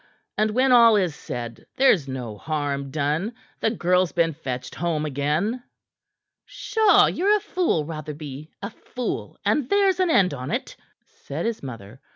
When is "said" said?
1.15-1.67, 11.05-11.45